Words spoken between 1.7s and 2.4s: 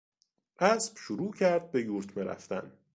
به یورتمه